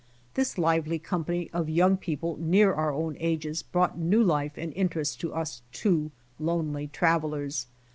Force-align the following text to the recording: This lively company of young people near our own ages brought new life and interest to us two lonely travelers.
This 0.33 0.57
lively 0.57 0.97
company 0.97 1.47
of 1.53 1.69
young 1.69 1.95
people 1.95 2.35
near 2.39 2.73
our 2.73 2.91
own 2.91 3.17
ages 3.19 3.61
brought 3.61 3.99
new 3.99 4.23
life 4.23 4.53
and 4.57 4.73
interest 4.73 5.19
to 5.19 5.31
us 5.31 5.61
two 5.71 6.09
lonely 6.39 6.87
travelers. 6.87 7.67